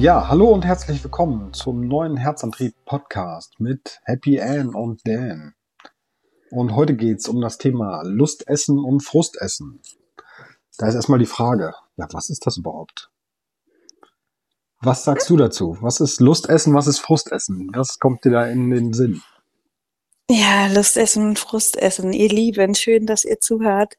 Ja, 0.00 0.28
hallo 0.28 0.48
und 0.48 0.64
herzlich 0.64 1.04
willkommen 1.04 1.52
zum 1.52 1.86
neuen 1.86 2.16
Herzantrieb 2.16 2.74
Podcast 2.86 3.60
mit 3.60 4.00
Happy 4.04 4.40
Ann 4.40 4.74
und 4.74 5.06
Dan. 5.06 5.52
Und 6.50 6.74
heute 6.74 6.96
geht's 6.96 7.28
um 7.28 7.42
das 7.42 7.58
Thema 7.58 8.00
Lustessen 8.02 8.78
und 8.78 9.04
Frustessen. 9.04 9.82
Da 10.78 10.88
ist 10.88 10.94
erstmal 10.94 11.18
die 11.18 11.26
Frage, 11.26 11.74
ja, 11.98 12.08
was 12.12 12.30
ist 12.30 12.46
das 12.46 12.56
überhaupt? 12.56 13.10
Was 14.80 15.04
sagst 15.04 15.28
du 15.28 15.36
dazu? 15.36 15.76
Was 15.82 16.00
ist 16.00 16.18
Lustessen, 16.18 16.72
was 16.72 16.86
ist 16.86 17.00
Frustessen? 17.00 17.68
Was 17.74 17.98
kommt 17.98 18.24
dir 18.24 18.30
da 18.30 18.46
in 18.46 18.70
den 18.70 18.94
Sinn? 18.94 19.20
Ja, 20.30 20.68
Lustessen 20.68 21.26
und 21.26 21.38
Frustessen. 21.38 22.14
Ihr 22.14 22.30
Lieben, 22.30 22.74
schön, 22.74 23.04
dass 23.04 23.26
ihr 23.26 23.38
zuhört. 23.38 23.96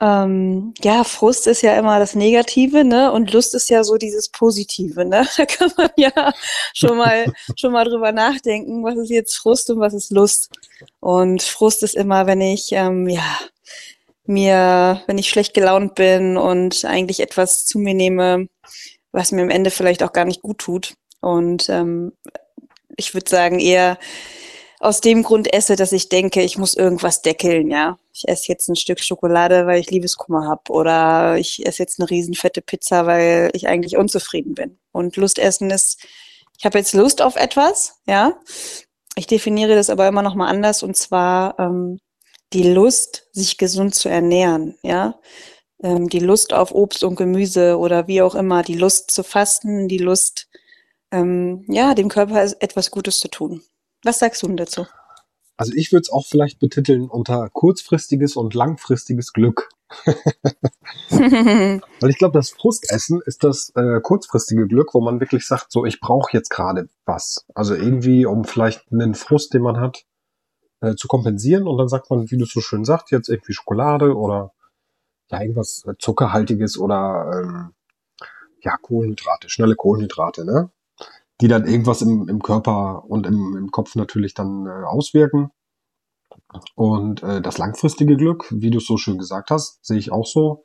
Ähm, 0.00 0.74
ja, 0.80 1.02
Frust 1.02 1.48
ist 1.48 1.62
ja 1.62 1.76
immer 1.76 1.98
das 1.98 2.14
Negative, 2.14 2.84
ne? 2.84 3.10
Und 3.10 3.32
Lust 3.32 3.54
ist 3.54 3.68
ja 3.68 3.82
so 3.82 3.96
dieses 3.96 4.28
Positive, 4.28 5.04
ne? 5.04 5.26
Da 5.36 5.46
kann 5.46 5.72
man 5.76 5.90
ja 5.96 6.32
schon 6.72 6.96
mal, 6.96 7.32
schon 7.56 7.72
mal 7.72 7.84
drüber 7.84 8.12
nachdenken, 8.12 8.84
was 8.84 8.96
ist 8.96 9.10
jetzt 9.10 9.36
Frust 9.36 9.70
und 9.70 9.80
was 9.80 9.94
ist 9.94 10.12
Lust. 10.12 10.50
Und 11.00 11.42
Frust 11.42 11.82
ist 11.82 11.96
immer, 11.96 12.26
wenn 12.26 12.40
ich, 12.40 12.68
ähm, 12.72 13.08
ja, 13.08 13.38
mir, 14.24 15.02
wenn 15.06 15.18
ich 15.18 15.28
schlecht 15.28 15.54
gelaunt 15.54 15.94
bin 15.94 16.36
und 16.36 16.84
eigentlich 16.84 17.20
etwas 17.20 17.64
zu 17.64 17.78
mir 17.78 17.94
nehme, 17.94 18.46
was 19.10 19.32
mir 19.32 19.42
am 19.42 19.50
Ende 19.50 19.70
vielleicht 19.70 20.02
auch 20.02 20.12
gar 20.12 20.26
nicht 20.26 20.42
gut 20.42 20.58
tut. 20.58 20.94
Und 21.20 21.68
ähm, 21.70 22.12
ich 22.96 23.14
würde 23.14 23.28
sagen, 23.28 23.58
eher 23.58 23.98
aus 24.80 25.00
dem 25.00 25.22
Grund 25.22 25.52
esse, 25.52 25.76
dass 25.76 25.92
ich 25.92 26.08
denke, 26.08 26.42
ich 26.42 26.58
muss 26.58 26.74
irgendwas 26.74 27.22
deckeln, 27.22 27.70
ja. 27.70 27.98
Ich 28.18 28.28
esse 28.28 28.48
jetzt 28.48 28.68
ein 28.68 28.76
Stück 28.76 29.00
Schokolade, 29.00 29.66
weil 29.66 29.80
ich 29.80 29.90
Liebeskummer 29.90 30.46
habe. 30.46 30.70
Oder 30.70 31.36
ich 31.38 31.64
esse 31.66 31.82
jetzt 31.82 32.00
eine 32.00 32.10
riesenfette 32.10 32.60
Pizza, 32.60 33.06
weil 33.06 33.50
ich 33.54 33.68
eigentlich 33.68 33.96
unzufrieden 33.96 34.54
bin. 34.54 34.78
Und 34.92 35.16
Lustessen 35.16 35.70
ist, 35.70 36.04
ich 36.58 36.64
habe 36.64 36.78
jetzt 36.78 36.94
Lust 36.94 37.22
auf 37.22 37.36
etwas, 37.36 38.00
ja. 38.06 38.38
Ich 39.14 39.26
definiere 39.26 39.74
das 39.74 39.90
aber 39.90 40.06
immer 40.08 40.22
noch 40.22 40.34
mal 40.34 40.48
anders 40.48 40.82
und 40.82 40.96
zwar 40.96 41.58
ähm, 41.58 41.98
die 42.52 42.72
Lust, 42.72 43.28
sich 43.32 43.58
gesund 43.58 43.94
zu 43.94 44.08
ernähren, 44.08 44.76
ja 44.82 45.18
ähm, 45.82 46.08
die 46.08 46.18
Lust 46.20 46.52
auf 46.52 46.72
Obst 46.72 47.04
und 47.04 47.16
Gemüse 47.16 47.78
oder 47.78 48.06
wie 48.06 48.22
auch 48.22 48.34
immer, 48.34 48.62
die 48.62 48.74
Lust 48.74 49.10
zu 49.10 49.22
fasten, 49.22 49.88
die 49.88 49.98
Lust, 49.98 50.48
ähm, 51.10 51.64
ja, 51.68 51.94
dem 51.94 52.08
Körper 52.08 52.42
etwas 52.60 52.90
Gutes 52.90 53.20
zu 53.20 53.28
tun. 53.28 53.62
Was 54.04 54.18
sagst 54.18 54.42
du 54.42 54.46
denn 54.48 54.56
dazu? 54.56 54.86
Also 55.58 55.72
ich 55.74 55.92
würde 55.92 56.02
es 56.02 56.10
auch 56.10 56.24
vielleicht 56.24 56.60
betiteln 56.60 57.08
unter 57.08 57.48
kurzfristiges 57.50 58.36
und 58.36 58.54
langfristiges 58.54 59.32
Glück. 59.32 59.68
Weil 61.10 62.10
ich 62.10 62.16
glaube, 62.18 62.38
das 62.38 62.50
Frustessen 62.50 63.20
ist 63.26 63.42
das 63.42 63.72
äh, 63.74 64.00
kurzfristige 64.00 64.68
Glück, 64.68 64.94
wo 64.94 65.00
man 65.00 65.18
wirklich 65.18 65.46
sagt, 65.46 65.72
so 65.72 65.84
ich 65.84 65.98
brauche 65.98 66.30
jetzt 66.32 66.50
gerade 66.50 66.88
was. 67.06 67.44
Also 67.54 67.74
irgendwie, 67.74 68.24
um 68.24 68.44
vielleicht 68.44 68.92
einen 68.92 69.14
Frust, 69.14 69.52
den 69.52 69.62
man 69.62 69.80
hat, 69.80 70.04
äh, 70.80 70.94
zu 70.94 71.08
kompensieren. 71.08 71.66
Und 71.66 71.76
dann 71.76 71.88
sagt 71.88 72.08
man, 72.08 72.30
wie 72.30 72.38
du 72.38 72.44
so 72.44 72.60
schön 72.60 72.84
sagst, 72.84 73.10
jetzt 73.10 73.28
irgendwie 73.28 73.52
Schokolade 73.52 74.16
oder 74.16 74.52
ja, 75.32 75.40
irgendwas 75.40 75.84
Zuckerhaltiges 75.98 76.78
oder 76.78 77.32
ähm, 77.34 77.74
ja, 78.62 78.76
Kohlenhydrate, 78.76 79.48
schnelle 79.48 79.74
Kohlenhydrate, 79.74 80.44
ne? 80.44 80.70
Die 81.40 81.48
dann 81.48 81.66
irgendwas 81.66 82.02
im, 82.02 82.28
im 82.28 82.42
Körper 82.42 83.04
und 83.04 83.26
im, 83.26 83.56
im 83.56 83.70
Kopf 83.70 83.94
natürlich 83.94 84.34
dann 84.34 84.66
äh, 84.66 84.84
auswirken. 84.84 85.50
Und 86.74 87.22
äh, 87.22 87.40
das 87.40 87.58
langfristige 87.58 88.16
Glück, 88.16 88.48
wie 88.50 88.70
du 88.70 88.78
es 88.78 88.86
so 88.86 88.96
schön 88.96 89.18
gesagt 89.18 89.50
hast, 89.50 89.84
sehe 89.84 89.98
ich 89.98 90.12
auch 90.12 90.26
so. 90.26 90.64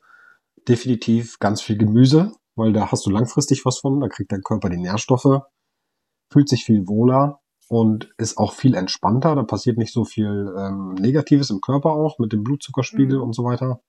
Definitiv 0.66 1.38
ganz 1.38 1.60
viel 1.60 1.76
Gemüse, 1.76 2.32
weil 2.56 2.72
da 2.72 2.90
hast 2.90 3.04
du 3.06 3.10
langfristig 3.10 3.64
was 3.64 3.78
von, 3.78 4.00
da 4.00 4.08
kriegt 4.08 4.32
dein 4.32 4.42
Körper 4.42 4.70
die 4.70 4.78
Nährstoffe, 4.78 5.42
fühlt 6.30 6.48
sich 6.48 6.64
viel 6.64 6.88
wohler 6.88 7.40
und 7.68 8.12
ist 8.16 8.38
auch 8.38 8.52
viel 8.52 8.74
entspannter. 8.74 9.34
Da 9.34 9.42
passiert 9.42 9.78
nicht 9.78 9.92
so 9.92 10.04
viel 10.04 10.54
ähm, 10.58 10.94
Negatives 10.94 11.50
im 11.50 11.60
Körper 11.60 11.90
auch 11.90 12.18
mit 12.18 12.32
dem 12.32 12.42
Blutzuckerspiegel 12.42 13.18
mhm. 13.18 13.24
und 13.24 13.34
so 13.34 13.44
weiter. 13.44 13.80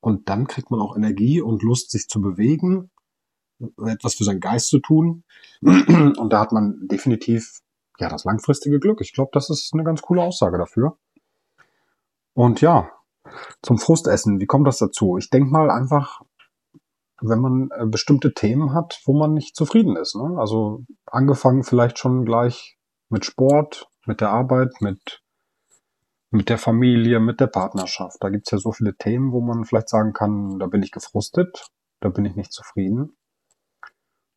Und 0.00 0.28
dann 0.28 0.46
kriegt 0.46 0.70
man 0.70 0.80
auch 0.80 0.96
Energie 0.96 1.40
und 1.40 1.62
Lust, 1.62 1.90
sich 1.90 2.08
zu 2.08 2.20
bewegen, 2.20 2.90
etwas 3.86 4.14
für 4.14 4.24
seinen 4.24 4.40
Geist 4.40 4.68
zu 4.68 4.78
tun. 4.78 5.24
Und 5.62 6.32
da 6.32 6.40
hat 6.40 6.52
man 6.52 6.86
definitiv 6.88 7.60
ja 7.98 8.08
das 8.08 8.24
langfristige 8.24 8.78
Glück. 8.78 9.00
Ich 9.00 9.12
glaube, 9.12 9.30
das 9.32 9.50
ist 9.50 9.72
eine 9.74 9.84
ganz 9.84 10.02
coole 10.02 10.22
Aussage 10.22 10.58
dafür. 10.58 10.96
Und 12.34 12.60
ja, 12.60 12.90
zum 13.62 13.78
Frustessen, 13.78 14.40
wie 14.40 14.46
kommt 14.46 14.66
das 14.66 14.78
dazu? 14.78 15.16
Ich 15.18 15.30
denke 15.30 15.50
mal 15.50 15.70
einfach, 15.70 16.22
wenn 17.20 17.40
man 17.40 17.70
äh, 17.76 17.86
bestimmte 17.86 18.32
Themen 18.32 18.72
hat, 18.72 19.00
wo 19.04 19.12
man 19.12 19.34
nicht 19.34 19.56
zufrieden 19.56 19.96
ist. 19.96 20.14
Ne? 20.14 20.36
Also 20.38 20.84
angefangen 21.06 21.64
vielleicht 21.64 21.98
schon 21.98 22.24
gleich 22.24 22.78
mit 23.08 23.24
Sport, 23.24 23.88
mit 24.06 24.20
der 24.20 24.30
Arbeit, 24.30 24.80
mit 24.80 25.20
mit 26.30 26.48
der 26.48 26.58
Familie, 26.58 27.20
mit 27.20 27.40
der 27.40 27.46
Partnerschaft. 27.46 28.18
Da 28.20 28.28
gibt's 28.28 28.50
ja 28.50 28.58
so 28.58 28.72
viele 28.72 28.94
Themen, 28.96 29.32
wo 29.32 29.40
man 29.40 29.64
vielleicht 29.64 29.88
sagen 29.88 30.12
kann, 30.12 30.58
da 30.58 30.66
bin 30.66 30.82
ich 30.82 30.92
gefrustet, 30.92 31.70
da 32.00 32.10
bin 32.10 32.24
ich 32.24 32.36
nicht 32.36 32.52
zufrieden. 32.52 33.16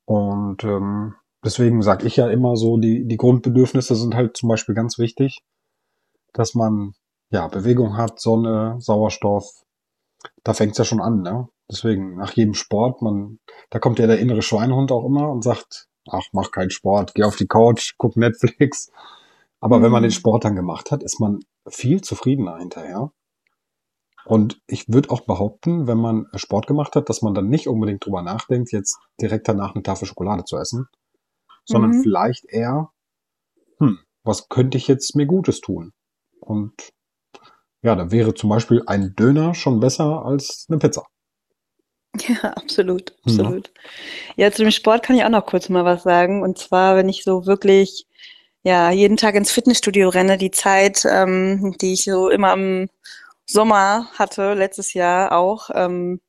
Und 0.06 0.64
ähm, 0.64 1.16
deswegen 1.44 1.82
sage 1.82 2.06
ich 2.06 2.16
ja 2.18 2.30
immer 2.30 2.56
so, 2.56 2.78
die, 2.78 3.08
die 3.08 3.18
Grundbedürfnisse 3.18 3.96
sind 3.96 4.16
halt 4.16 4.38
zum 4.38 4.50
Beispiel 4.50 4.76
ganz 4.76 4.98
wichtig, 4.98 5.44
dass 6.34 6.56
man 6.56 6.94
ja 7.30 7.48
Bewegung 7.48 7.98
hat, 7.98 8.20
Sonne, 8.20 8.76
Sauerstoff. 8.80 9.64
Da 10.44 10.54
fängt's 10.54 10.78
ja 10.78 10.86
schon 10.86 11.02
an, 11.02 11.22
ne? 11.22 11.48
Deswegen 11.70 12.18
nach 12.18 12.34
jedem 12.34 12.54
Sport, 12.54 13.02
man, 13.02 13.40
da 13.70 13.80
kommt 13.80 14.00
ja 14.00 14.08
der 14.08 14.20
innere 14.20 14.42
Schweinehund 14.42 14.92
auch 14.92 15.06
immer 15.06 15.30
und 15.32 15.44
sagt, 15.44 15.88
ach, 16.10 16.26
mach 16.34 16.52
keinen 16.52 16.70
Sport, 16.70 17.14
geh 17.16 17.24
auf 17.24 17.38
die 17.38 17.48
Couch, 17.48 17.94
guck 17.98 18.18
Netflix. 18.18 18.92
Aber 19.62 19.80
mhm. 19.80 19.84
wenn 19.84 19.92
man 19.92 20.04
den 20.04 20.10
mhm. 20.10 20.16
Sport 20.16 20.44
dann 20.44 20.56
gemacht 20.56 20.92
hat, 20.92 21.02
ist 21.04 21.20
man 21.20 21.40
viel 21.70 22.02
zufriedener 22.02 22.58
hinterher. 22.58 23.12
Und 24.26 24.62
ich 24.68 24.88
würde 24.88 25.10
auch 25.10 25.22
behaupten, 25.22 25.88
wenn 25.88 25.98
man 25.98 26.28
Sport 26.36 26.68
gemacht 26.68 26.96
hat, 26.96 27.10
dass 27.10 27.22
man 27.22 27.34
dann 27.34 27.50
nicht 27.50 27.68
unbedingt 27.68 28.06
drüber 28.06 28.22
nachdenkt, 28.22 28.72
jetzt 28.72 28.98
direkt 29.20 29.48
danach 29.48 29.74
eine 29.74 29.84
Tafel 29.84 30.08
Schokolade 30.08 30.44
zu 30.44 30.58
essen, 30.58 30.88
sondern 31.66 31.92
mhm. 31.92 32.04
vielleicht 32.04 32.46
eher, 32.46 32.92
hm, 33.78 34.00
was 34.24 34.50
könnte 34.50 34.78
ich 34.78 34.88
jetzt 34.88 35.16
mir 35.16 35.26
Gutes 35.26 35.62
tun? 35.62 35.94
Und 36.40 36.74
ja, 37.82 37.96
da 37.96 38.12
wäre 38.12 38.34
zum 38.34 38.50
Beispiel 38.50 38.84
ein 38.86 39.16
Döner 39.16 39.56
schon 39.56 39.80
besser 39.80 40.24
als 40.26 40.66
eine 40.70 40.78
Pizza. 40.78 41.06
Ja, 42.28 42.52
absolut, 42.52 43.16
absolut. 43.24 43.72
Ja. 44.36 44.46
ja, 44.46 44.52
zu 44.52 44.64
dem 44.64 44.72
Sport 44.72 45.02
kann 45.02 45.16
ich 45.16 45.24
auch 45.24 45.30
noch 45.30 45.46
kurz 45.46 45.70
mal 45.70 45.86
was 45.86 46.04
sagen. 46.04 46.44
Und 46.44 46.58
zwar, 46.58 46.98
wenn 46.98 47.08
ich 47.08 47.24
so 47.24 47.46
wirklich 47.46 48.06
ja, 48.64 48.92
jeden 48.92 49.18
Tag 49.18 49.36
ins 49.36 49.52
Fitnessstudio 49.52 50.10
renne. 50.10 50.38
Die 50.38 50.52
Zeit, 50.52 51.06
ähm, 51.10 51.76
die 51.82 51.94
ich 51.94 52.04
so 52.04 52.30
immer 52.30 52.54
im 52.54 52.90
Sommer 53.52 54.08
hatte, 54.18 54.54
letztes 54.54 54.94
Jahr 54.94 55.32
auch, 55.34 55.70
ähm, 55.74 56.22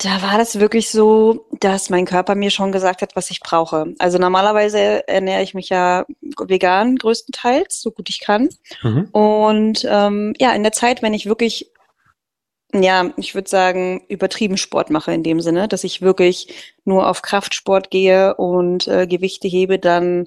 da 0.00 0.22
war 0.22 0.38
das 0.38 0.60
wirklich 0.60 0.90
so, 0.90 1.48
dass 1.58 1.90
mein 1.90 2.04
Körper 2.04 2.36
mir 2.36 2.50
schon 2.50 2.70
gesagt 2.70 3.02
hat, 3.02 3.16
was 3.16 3.30
ich 3.32 3.40
brauche. 3.40 3.94
Also 3.98 4.18
normalerweise 4.18 5.06
ernähre 5.08 5.42
ich 5.42 5.54
mich 5.54 5.70
ja 5.70 6.06
vegan 6.20 6.96
größtenteils, 6.96 7.80
so 7.80 7.90
gut 7.90 8.08
ich 8.08 8.20
kann. 8.20 8.48
Mhm. 8.82 9.08
Und 9.10 9.84
ähm, 9.90 10.34
ja, 10.38 10.52
in 10.52 10.62
der 10.62 10.70
Zeit, 10.70 11.02
wenn 11.02 11.14
ich 11.14 11.26
wirklich 11.26 11.72
ja, 12.74 13.12
ich 13.16 13.34
würde 13.34 13.48
sagen, 13.48 14.04
übertrieben 14.08 14.58
Sport 14.58 14.90
mache 14.90 15.12
in 15.12 15.22
dem 15.22 15.40
Sinne, 15.40 15.68
dass 15.68 15.84
ich 15.84 16.02
wirklich 16.02 16.74
nur 16.84 17.08
auf 17.08 17.22
Kraftsport 17.22 17.90
gehe 17.90 18.34
und 18.34 18.86
äh, 18.88 19.06
Gewichte 19.06 19.48
hebe, 19.48 19.78
dann 19.78 20.26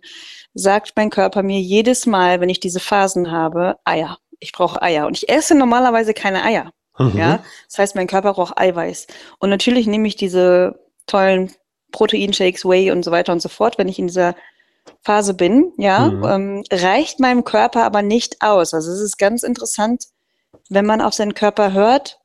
sagt 0.55 0.93
mein 0.95 1.11
Körper 1.11 1.43
mir 1.43 1.59
jedes 1.59 2.07
Mal, 2.07 2.41
wenn 2.41 2.49
ich 2.49 2.59
diese 2.59 2.79
Phasen 2.79 3.31
habe, 3.31 3.77
Eier. 3.85 4.17
Ich 4.41 4.51
brauche 4.51 4.81
Eier. 4.81 5.07
Und 5.07 5.17
ich 5.17 5.29
esse 5.29 5.55
normalerweise 5.55 6.13
keine 6.13 6.43
Eier. 6.43 6.73
Mhm. 6.97 7.17
Ja, 7.17 7.43
das 7.67 7.77
heißt, 7.77 7.95
mein 7.95 8.07
Körper 8.07 8.33
braucht 8.33 8.57
Eiweiß. 8.57 9.07
Und 9.39 9.49
natürlich 9.49 9.87
nehme 9.87 10.07
ich 10.07 10.17
diese 10.17 10.79
tollen 11.07 11.51
Proteinshakes, 11.91 12.65
Whey 12.65 12.91
und 12.91 13.03
so 13.03 13.11
weiter 13.11 13.31
und 13.31 13.41
so 13.41 13.49
fort, 13.49 13.77
wenn 13.77 13.87
ich 13.87 13.99
in 13.99 14.07
dieser 14.07 14.35
Phase 15.03 15.33
bin, 15.33 15.73
ja, 15.77 16.09
mhm. 16.09 16.23
ähm, 16.25 16.63
reicht 16.71 17.19
meinem 17.19 17.43
Körper 17.43 17.83
aber 17.83 18.01
nicht 18.01 18.41
aus. 18.41 18.73
Also 18.73 18.91
es 18.91 18.99
ist 18.99 19.17
ganz 19.17 19.43
interessant, 19.43 20.05
wenn 20.69 20.85
man 20.85 21.01
auf 21.01 21.13
seinen 21.13 21.33
Körper 21.33 21.73
hört, 21.73 22.19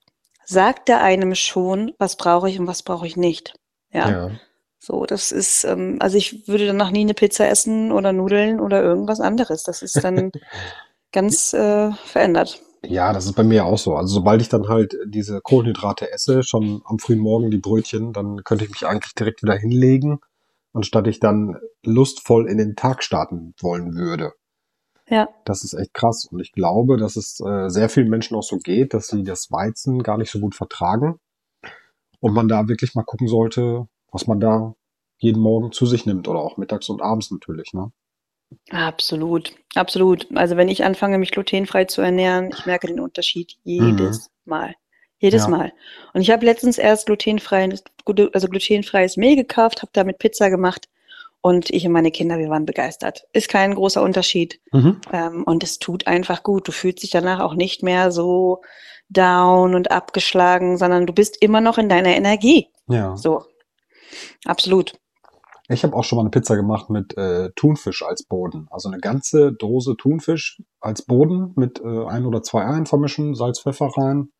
sagt 0.44 0.88
er 0.88 1.02
einem 1.02 1.34
schon, 1.34 1.92
was 1.98 2.16
brauche 2.16 2.48
ich 2.48 2.58
und 2.58 2.66
was 2.66 2.82
brauche 2.82 3.06
ich 3.06 3.16
nicht. 3.16 3.54
Ja. 3.92 4.10
ja. 4.10 4.30
So, 4.78 5.04
das 5.04 5.32
ist, 5.32 5.64
ähm, 5.64 5.96
also 6.00 6.16
ich 6.16 6.46
würde 6.46 6.66
danach 6.66 6.90
nie 6.90 7.00
eine 7.00 7.14
Pizza 7.14 7.48
essen 7.48 7.90
oder 7.90 8.12
Nudeln 8.12 8.60
oder 8.60 8.82
irgendwas 8.82 9.20
anderes. 9.20 9.64
Das 9.64 9.82
ist 9.82 10.02
dann 10.04 10.30
ganz 11.16 11.54
äh, 11.54 11.92
verändert. 11.92 12.60
Ja, 12.84 13.12
das 13.14 13.24
ist 13.24 13.32
bei 13.32 13.42
mir 13.42 13.64
auch 13.64 13.78
so. 13.78 13.96
Also 13.96 14.14
sobald 14.14 14.42
ich 14.42 14.50
dann 14.50 14.68
halt 14.68 14.96
diese 15.06 15.40
Kohlenhydrate 15.40 16.12
esse, 16.12 16.42
schon 16.42 16.82
am 16.84 16.98
frühen 16.98 17.18
Morgen 17.18 17.50
die 17.50 17.56
Brötchen, 17.58 18.12
dann 18.12 18.44
könnte 18.44 18.64
ich 18.64 18.70
mich 18.70 18.86
eigentlich 18.86 19.14
direkt 19.14 19.42
wieder 19.42 19.56
hinlegen, 19.56 20.20
anstatt 20.74 21.06
ich 21.06 21.18
dann 21.18 21.56
lustvoll 21.82 22.48
in 22.48 22.58
den 22.58 22.76
Tag 22.76 23.02
starten 23.02 23.54
wollen 23.60 23.94
würde. 23.94 24.32
Ja. 25.08 25.28
Das 25.46 25.64
ist 25.64 25.72
echt 25.72 25.94
krass. 25.94 26.26
Und 26.30 26.40
ich 26.40 26.52
glaube, 26.52 26.98
dass 26.98 27.16
es 27.16 27.40
äh, 27.40 27.70
sehr 27.70 27.88
vielen 27.88 28.10
Menschen 28.10 28.36
auch 28.36 28.42
so 28.42 28.58
geht, 28.58 28.92
dass 28.92 29.08
sie 29.08 29.24
das 29.24 29.50
Weizen 29.50 30.02
gar 30.02 30.18
nicht 30.18 30.30
so 30.30 30.38
gut 30.38 30.54
vertragen. 30.54 31.18
Und 32.20 32.34
man 32.34 32.46
da 32.46 32.68
wirklich 32.68 32.94
mal 32.94 33.04
gucken 33.04 33.26
sollte, 33.26 33.88
was 34.12 34.26
man 34.26 34.38
da 34.38 34.74
jeden 35.18 35.40
Morgen 35.40 35.72
zu 35.72 35.86
sich 35.86 36.04
nimmt 36.04 36.28
oder 36.28 36.40
auch 36.40 36.58
mittags 36.58 36.90
und 36.90 37.00
abends 37.00 37.30
natürlich, 37.30 37.72
ne? 37.72 37.90
Absolut, 38.70 39.52
absolut. 39.74 40.26
Also 40.34 40.56
wenn 40.56 40.68
ich 40.68 40.84
anfange, 40.84 41.18
mich 41.18 41.30
glutenfrei 41.30 41.84
zu 41.84 42.02
ernähren, 42.02 42.50
ich 42.56 42.66
merke 42.66 42.86
den 42.86 43.00
Unterschied 43.00 43.56
jedes 43.64 44.28
mhm. 44.44 44.50
Mal. 44.50 44.74
Jedes 45.18 45.44
ja. 45.44 45.48
Mal. 45.48 45.72
Und 46.12 46.20
ich 46.20 46.30
habe 46.30 46.44
letztens 46.44 46.78
erst 46.78 47.06
glutenfrei, 47.06 47.68
also 48.32 48.48
glutenfreies 48.48 49.16
Mehl 49.16 49.36
gekauft, 49.36 49.82
habe 49.82 49.90
damit 49.94 50.18
Pizza 50.18 50.50
gemacht 50.50 50.88
und 51.40 51.70
ich 51.70 51.86
und 51.86 51.92
meine 51.92 52.10
Kinder, 52.10 52.38
wir 52.38 52.48
waren 52.48 52.66
begeistert. 52.66 53.24
Ist 53.32 53.48
kein 53.48 53.74
großer 53.74 54.02
Unterschied. 54.02 54.60
Mhm. 54.72 55.00
Ähm, 55.12 55.44
und 55.44 55.62
es 55.62 55.78
tut 55.78 56.06
einfach 56.06 56.42
gut. 56.42 56.66
Du 56.66 56.72
fühlst 56.72 57.02
dich 57.02 57.10
danach 57.10 57.40
auch 57.40 57.54
nicht 57.54 57.82
mehr 57.82 58.10
so 58.10 58.62
down 59.08 59.74
und 59.74 59.90
abgeschlagen, 59.90 60.76
sondern 60.76 61.06
du 61.06 61.12
bist 61.12 61.40
immer 61.40 61.60
noch 61.60 61.78
in 61.78 61.88
deiner 61.88 62.16
Energie. 62.16 62.68
Ja. 62.88 63.16
So. 63.16 63.44
Absolut. 64.44 64.98
Ich 65.68 65.82
habe 65.82 65.96
auch 65.96 66.04
schon 66.04 66.16
mal 66.16 66.22
eine 66.22 66.30
Pizza 66.30 66.56
gemacht 66.56 66.90
mit 66.90 67.16
äh, 67.16 67.50
Thunfisch 67.56 68.04
als 68.04 68.22
Boden. 68.22 68.68
Also 68.70 68.88
eine 68.88 69.00
ganze 69.00 69.52
Dose 69.52 69.96
Thunfisch 69.96 70.62
als 70.80 71.02
Boden 71.02 71.52
mit 71.56 71.80
äh, 71.80 72.04
ein 72.06 72.24
oder 72.24 72.42
zwei 72.42 72.64
Eiern 72.64 72.86
vermischen, 72.86 73.34
Salz, 73.34 73.60
Pfeffer 73.60 73.90
rein, 73.96 74.30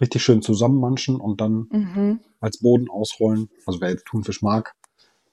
richtig 0.00 0.22
schön 0.22 0.42
zusammenmanschen 0.42 1.20
und 1.20 1.40
dann 1.40 1.68
mhm. 1.70 2.20
als 2.40 2.58
Boden 2.58 2.90
ausrollen. 2.90 3.48
Also 3.64 3.80
wer 3.80 3.90
jetzt 3.90 4.06
Thunfisch 4.06 4.42
mag. 4.42 4.74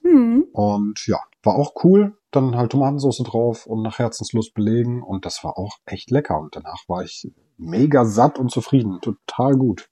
Mhm. 0.04 0.46
Und 0.52 1.08
ja, 1.08 1.20
war 1.42 1.56
auch 1.56 1.74
cool. 1.84 2.18
Dann 2.32 2.56
halt 2.56 2.72
Tomatensauce 2.72 3.24
drauf 3.24 3.66
und 3.66 3.82
nach 3.82 4.00
Herzenslust 4.00 4.54
belegen. 4.54 5.02
Und 5.02 5.26
das 5.26 5.44
war 5.44 5.58
auch 5.58 5.78
echt 5.86 6.12
lecker. 6.12 6.40
Und 6.40 6.56
danach 6.56 6.88
war 6.88 7.04
ich 7.04 7.32
mega 7.58 8.06
satt 8.06 8.38
und 8.38 8.52
zufrieden. 8.52 9.00
Total 9.02 9.54
gut. 9.54 9.90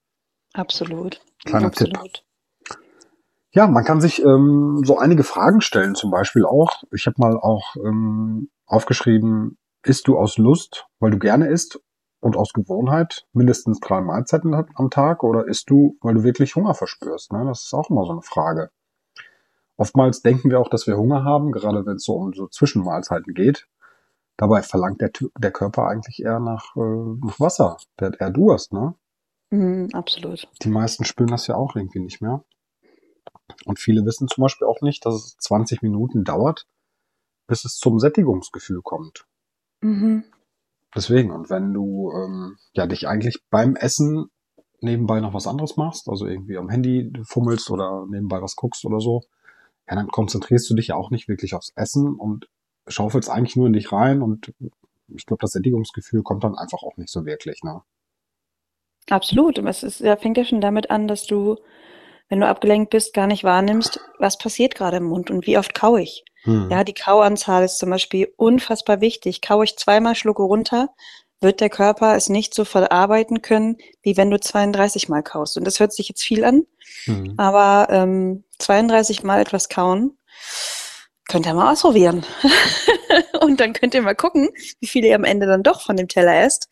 Absolut. 0.53 1.21
Kleiner 1.45 1.67
Absolut. 1.67 2.13
Tipp. 2.13 2.23
Ja, 3.53 3.68
man 3.68 3.83
kann 3.83 4.00
sich 4.00 4.24
ähm, 4.24 4.81
so 4.86 4.98
einige 4.98 5.24
Fragen 5.24 5.59
stellen, 5.59 5.94
zum 5.95 6.09
Beispiel 6.09 6.45
auch. 6.45 6.83
Ich 6.94 7.06
habe 7.06 7.15
mal 7.18 7.38
auch 7.38 7.75
ähm, 7.75 8.50
aufgeschrieben, 8.65 9.57
isst 9.83 10.07
du 10.07 10.18
aus 10.18 10.38
Lust, 10.38 10.88
weil 11.00 11.12
du 11.12 11.19
gerne 11.19 11.48
isst 11.48 11.81
und 12.21 12.38
aus 12.38 12.53
Gewohnheit 12.53 13.25
mindestens 13.33 13.80
drei 13.81 14.00
Mahlzeiten 14.00 14.53
am 14.53 14.89
Tag 14.89 15.24
oder 15.24 15.48
isst 15.48 15.69
du, 15.69 15.98
weil 16.01 16.13
du 16.13 16.24
wirklich 16.24 16.56
Hunger 16.56 16.74
verspürst? 16.74 17.33
Ne? 17.33 17.44
Das 17.45 17.63
ist 17.63 17.74
auch 17.74 17.89
immer 17.89 18.06
so 18.06 18.13
eine 18.13 18.21
Frage. 18.21 18.69
Oftmals 19.75 20.21
denken 20.21 20.50
wir 20.50 20.59
auch, 20.59 20.69
dass 20.69 20.88
wir 20.88 20.95
Hunger 20.95 21.24
haben, 21.24 21.51
gerade 21.51 21.86
wenn 21.86 21.95
es 21.95 22.06
so 22.06 22.13
um 22.13 22.33
so 22.33 22.48
Zwischenmahlzeiten 22.48 23.33
geht. 23.33 23.68
Dabei 24.38 24.62
verlangt 24.62 25.01
der, 25.01 25.12
der 25.38 25.51
Körper 25.51 25.88
eigentlich 25.88 26.24
eher 26.24 26.39
nach, 26.39 26.75
äh, 26.75 27.25
nach 27.25 27.39
Wasser. 27.39 27.77
Der 28.00 28.09
hat 28.09 28.21
eher 28.21 28.30
Durst, 28.30 28.71
ne? 28.71 28.95
Mm, 29.50 29.88
absolut. 29.94 30.48
Die 30.62 30.69
meisten 30.69 31.03
spüren 31.03 31.31
das 31.31 31.48
ja 31.48 31.56
auch 31.56 31.75
irgendwie 31.75 32.00
nicht 32.00 32.21
mehr. 32.21 32.44
Und 33.65 33.80
viele 33.80 34.06
wissen 34.06 34.27
zum 34.27 34.44
Beispiel 34.44 34.68
auch 34.68 34.81
nicht, 34.81 35.06
dass 35.06 35.15
es 35.15 35.38
20 35.38 35.81
Minuten 35.81 36.24
dauert, 36.24 36.65
bis 37.48 37.65
es 37.65 37.77
zum 37.77 38.00
Sättigungsgefühl 38.00 38.81
kommt. 38.81 39.25
Mhm. 39.81 40.24
Deswegen, 40.95 41.31
und 41.31 41.50
wenn 41.50 41.74
du 41.74 42.12
ähm, 42.12 42.57
ja 42.74 42.86
dich 42.86 43.07
eigentlich 43.07 43.44
beim 43.50 43.75
Essen 43.75 44.30
nebenbei 44.81 45.19
noch 45.21 45.33
was 45.33 45.48
anderes 45.48 45.77
machst, 45.77 46.09
also 46.09 46.27
irgendwie 46.27 46.57
am 46.57 46.69
Handy 46.69 47.13
fummelst 47.24 47.69
oder 47.69 48.06
nebenbei 48.09 48.42
was 48.42 48.56
guckst 48.56 48.83
oder 48.86 49.00
so, 49.00 49.21
ja, 49.88 49.95
dann 49.95 50.07
konzentrierst 50.07 50.69
du 50.69 50.75
dich 50.75 50.88
ja 50.88 50.95
auch 50.95 51.12
nicht 51.12 51.27
wirklich 51.27 51.53
aufs 51.53 51.71
Essen 51.75 52.15
und 52.15 52.50
schaufelst 52.88 53.30
eigentlich 53.30 53.56
nur 53.56 53.68
in 53.68 53.74
dich 53.74 53.92
rein 53.92 54.21
und 54.21 54.53
ich 55.07 55.25
glaube, 55.25 55.42
das 55.42 55.51
Sättigungsgefühl 55.51 56.24
kommt 56.24 56.44
dann 56.44 56.56
einfach 56.57 56.83
auch 56.83 56.98
nicht 56.98 57.09
so 57.09 57.25
wirklich, 57.25 57.63
ne? 57.63 57.81
Absolut. 59.09 59.59
Und 59.59 59.68
es 59.68 59.83
ist, 59.83 60.00
ja, 60.00 60.15
fängt 60.15 60.38
ja 60.38 60.45
schon 60.45 60.62
damit 60.62 60.89
an, 60.89 61.07
dass 61.07 61.25
du 61.25 61.57
wenn 62.31 62.39
du 62.39 62.47
abgelenkt 62.47 62.91
bist, 62.91 63.13
gar 63.13 63.27
nicht 63.27 63.43
wahrnimmst, 63.43 63.99
was 64.17 64.37
passiert 64.37 64.73
gerade 64.73 64.97
im 64.97 65.03
Mund 65.03 65.29
und 65.29 65.45
wie 65.45 65.57
oft 65.57 65.73
kaue 65.73 66.01
ich. 66.01 66.23
Hm. 66.43 66.69
Ja, 66.71 66.85
die 66.85 66.93
Kauanzahl 66.93 67.65
ist 67.65 67.77
zum 67.77 67.89
Beispiel 67.89 68.33
unfassbar 68.37 69.01
wichtig. 69.01 69.41
Kaue 69.41 69.65
ich 69.65 69.75
zweimal 69.75 70.15
Schlucke 70.15 70.41
runter, 70.41 70.87
wird 71.41 71.59
der 71.59 71.69
Körper 71.69 72.15
es 72.15 72.29
nicht 72.29 72.53
so 72.53 72.63
verarbeiten 72.63 73.41
können, 73.41 73.75
wie 74.01 74.15
wenn 74.15 74.31
du 74.31 74.39
32 74.39 75.09
Mal 75.09 75.23
kaust. 75.23 75.57
Und 75.57 75.65
das 75.65 75.81
hört 75.81 75.91
sich 75.91 76.07
jetzt 76.07 76.23
viel 76.23 76.45
an, 76.45 76.63
hm. 77.03 77.33
aber 77.35 77.89
ähm, 77.91 78.45
32 78.59 79.23
Mal 79.23 79.41
etwas 79.41 79.67
kauen, 79.67 80.17
könnt 81.27 81.45
ihr 81.45 81.53
mal 81.53 81.73
ausprobieren. 81.73 82.25
und 83.41 83.59
dann 83.59 83.73
könnt 83.73 83.93
ihr 83.93 84.03
mal 84.03 84.15
gucken, 84.15 84.51
wie 84.79 84.87
viel 84.87 85.03
ihr 85.03 85.15
am 85.15 85.25
Ende 85.25 85.47
dann 85.47 85.63
doch 85.63 85.81
von 85.81 85.97
dem 85.97 86.07
Teller 86.07 86.45
esst, 86.45 86.69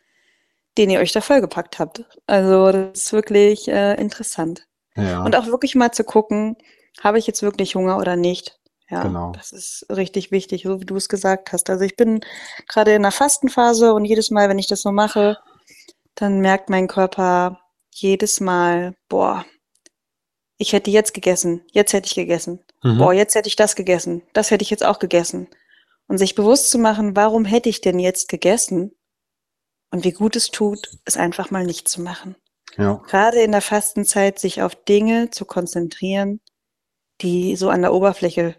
den 0.78 0.90
ihr 0.90 1.02
euch 1.02 1.12
da 1.12 1.20
vollgepackt 1.20 1.80
habt. 1.80 2.06
Also 2.28 2.72
das 2.72 3.04
ist 3.04 3.12
wirklich 3.12 3.68
äh, 3.68 3.96
interessant. 3.96 4.69
Ja. 4.96 5.24
Und 5.24 5.36
auch 5.36 5.48
wirklich 5.48 5.76
mal 5.76 5.92
zu 5.92 6.04
gucken, 6.04 6.58
habe 7.02 7.20
ich 7.20 7.28
jetzt 7.28 7.42
wirklich 7.44 7.76
Hunger 7.76 7.98
oder 7.98 8.16
nicht. 8.16 8.60
Ja, 8.90 9.04
genau. 9.04 9.32
das 9.34 9.52
ist 9.52 9.86
richtig 9.90 10.32
wichtig, 10.32 10.64
so 10.64 10.82
wie 10.82 10.86
du 10.86 10.96
es 10.96 11.10
gesagt 11.10 11.54
hast. 11.54 11.70
Also 11.70 11.86
ich 11.86 11.96
bin 11.96 12.22
gerade 12.68 12.94
in 12.94 13.04
der 13.04 13.12
Fastenphase 13.12 13.94
und 13.94 14.04
jedes 14.06 14.32
Mal, 14.32 14.50
wenn 14.50 14.58
ich 14.58 14.68
das 14.68 14.82
so 14.82 14.92
mache, 14.92 15.38
dann 16.16 16.40
merkt 16.40 16.70
mein 16.70 16.88
Körper 16.88 17.60
jedes 17.92 18.40
Mal, 18.40 18.96
boah, 19.08 19.46
ich 20.58 20.74
hätte 20.74 20.90
jetzt 20.90 21.14
gegessen, 21.14 21.64
jetzt 21.72 21.94
hätte 21.94 22.08
ich 22.08 22.16
gegessen. 22.16 22.60
Mhm. 22.84 22.98
Boah, 22.98 23.14
jetzt 23.14 23.36
hätte 23.36 23.48
ich 23.48 23.56
das 23.56 23.76
gegessen, 23.76 24.24
das 24.34 24.50
hätte 24.50 24.64
ich 24.64 24.70
jetzt 24.70 24.86
auch 24.86 25.00
gegessen. 25.00 25.48
Und 26.08 26.18
sich 26.18 26.34
bewusst 26.34 26.72
zu 26.72 26.80
machen, 26.80 27.16
warum 27.16 27.46
hätte 27.46 27.70
ich 27.70 27.82
denn 27.82 28.00
jetzt 28.00 28.28
gegessen? 28.28 28.96
Und 29.92 30.04
wie 30.04 30.12
gut 30.12 30.36
es 30.36 30.50
tut, 30.50 30.90
es 31.06 31.18
einfach 31.18 31.52
mal 31.52 31.66
nicht 31.66 31.88
zu 31.88 32.02
machen. 32.02 32.36
Ja. 32.78 33.02
Gerade 33.08 33.42
in 33.42 33.52
der 33.52 33.62
Fastenzeit 33.62 34.40
sich 34.40 34.62
auf 34.62 34.76
Dinge 34.76 35.30
zu 35.30 35.46
konzentrieren, 35.46 36.40
die 37.22 37.56
so 37.56 37.70
an 37.70 37.82
der 37.82 37.94
Oberfläche 37.94 38.56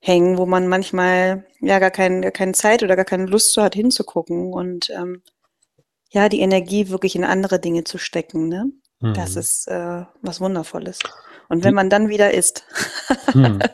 hängen, 0.00 0.38
wo 0.38 0.46
man 0.46 0.68
manchmal 0.68 1.46
ja 1.60 1.78
gar, 1.78 1.90
kein, 1.90 2.22
gar 2.22 2.30
keine 2.30 2.52
Zeit 2.52 2.82
oder 2.82 2.96
gar 2.96 3.04
keine 3.04 3.26
Lust 3.26 3.52
so 3.52 3.62
hat 3.62 3.74
hinzugucken 3.74 4.52
und 4.52 4.90
ähm, 4.90 5.22
ja, 6.10 6.28
die 6.28 6.40
Energie 6.40 6.88
wirklich 6.90 7.16
in 7.16 7.24
andere 7.24 7.58
Dinge 7.58 7.84
zu 7.84 7.98
stecken. 7.98 8.48
Ne? 8.48 8.70
Mhm. 9.00 9.14
Das 9.14 9.36
ist 9.36 9.66
äh, 9.68 10.04
was 10.22 10.40
Wundervolles. 10.40 11.00
Und 11.48 11.64
wenn 11.64 11.74
man 11.74 11.90
dann 11.90 12.08
wieder 12.08 12.32
isst. 12.32 12.64
mhm. 13.34 13.60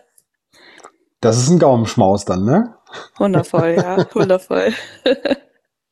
Das 1.20 1.38
ist 1.38 1.48
ein 1.50 1.60
Gaumenschmaus 1.60 2.24
dann, 2.24 2.44
ne? 2.44 2.74
Wundervoll, 3.16 3.76
ja, 3.76 4.12
wundervoll. 4.12 4.74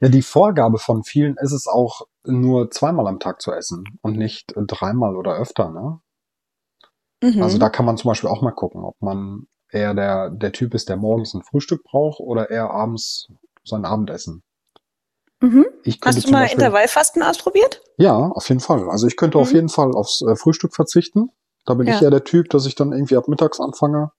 Ja, 0.03 0.09
die 0.09 0.23
Vorgabe 0.23 0.79
von 0.79 1.05
vielen 1.05 1.37
ist 1.37 1.53
es 1.53 1.67
auch, 1.67 2.07
nur 2.25 2.71
zweimal 2.71 3.07
am 3.07 3.19
Tag 3.19 3.41
zu 3.41 3.53
essen 3.53 3.85
und 4.03 4.17
nicht 4.17 4.53
dreimal 4.57 5.17
oder 5.17 5.35
öfter, 5.37 5.71
ne? 5.71 6.01
Mhm. 7.23 7.43
Also 7.43 7.59
da 7.59 7.69
kann 7.69 7.87
man 7.87 7.97
zum 7.97 8.09
Beispiel 8.09 8.31
auch 8.31 8.43
mal 8.43 8.53
gucken, 8.53 8.83
ob 8.83 9.01
man 9.01 9.47
eher 9.71 9.95
der, 9.95 10.31
der 10.31 10.53
Typ 10.53 10.75
ist, 10.75 10.89
der 10.89 10.97
morgens 10.97 11.35
ein 11.35 11.43
Frühstück 11.43 11.85
braucht 11.85 12.21
oder 12.21 12.51
eher 12.51 12.71
abends 12.71 13.29
sein 13.65 13.85
Abendessen. 13.85 14.43
Mhm. 15.43 15.67
Hast 16.03 16.27
du 16.27 16.31
mal 16.31 16.43
Beispiel, 16.43 16.61
Intervallfasten 16.61 17.23
ausprobiert? 17.23 17.83
Ja, 17.97 18.15
auf 18.15 18.49
jeden 18.49 18.61
Fall. 18.61 18.91
Also 18.91 19.07
ich 19.07 19.17
könnte 19.17 19.39
mhm. 19.39 19.43
auf 19.43 19.53
jeden 19.53 19.69
Fall 19.69 19.93
aufs 19.93 20.23
äh, 20.23 20.37
Frühstück 20.37 20.75
verzichten. 20.75 21.31
Da 21.65 21.75
bin 21.75 21.87
ja. 21.87 21.95
ich 21.95 22.03
eher 22.03 22.11
der 22.11 22.25
Typ, 22.25 22.51
dass 22.51 22.67
ich 22.67 22.75
dann 22.75 22.93
irgendwie 22.93 23.17
ab 23.17 23.29
mittags 23.29 23.61
anfange. 23.61 24.13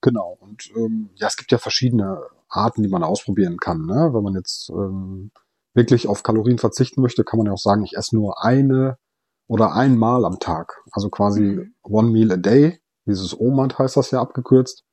Genau. 0.00 0.36
Und 0.40 0.70
ähm, 0.76 1.10
ja, 1.14 1.26
es 1.26 1.36
gibt 1.36 1.52
ja 1.52 1.58
verschiedene 1.58 2.22
Arten, 2.48 2.82
die 2.82 2.88
man 2.88 3.02
ausprobieren 3.02 3.58
kann. 3.58 3.86
Ne? 3.86 4.10
Wenn 4.12 4.22
man 4.22 4.34
jetzt 4.34 4.70
ähm, 4.70 5.30
wirklich 5.74 6.08
auf 6.08 6.22
Kalorien 6.22 6.58
verzichten 6.58 7.00
möchte, 7.00 7.24
kann 7.24 7.38
man 7.38 7.46
ja 7.46 7.52
auch 7.52 7.58
sagen, 7.58 7.84
ich 7.84 7.96
esse 7.96 8.16
nur 8.16 8.42
eine 8.42 8.98
oder 9.46 9.72
einmal 9.72 10.24
am 10.24 10.38
Tag. 10.38 10.82
Also 10.92 11.10
quasi 11.10 11.42
mhm. 11.42 11.74
one 11.82 12.10
meal 12.10 12.32
a 12.32 12.36
day. 12.36 12.80
Dieses 13.06 13.38
OMAD 13.38 13.78
heißt 13.78 13.96
das 13.96 14.10
ja 14.10 14.20
abgekürzt. 14.20 14.84